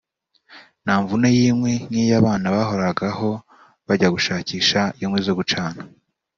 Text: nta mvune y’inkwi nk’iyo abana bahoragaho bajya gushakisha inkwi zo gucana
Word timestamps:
nta 0.83 0.93
mvune 1.01 1.29
y’inkwi 1.37 1.73
nk’iyo 1.87 2.15
abana 2.21 2.45
bahoragaho 2.55 3.29
bajya 3.87 4.07
gushakisha 4.15 4.79
inkwi 5.01 5.19
zo 5.27 5.33
gucana 5.39 5.79